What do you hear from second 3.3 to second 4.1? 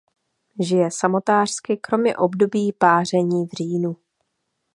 v říjnu.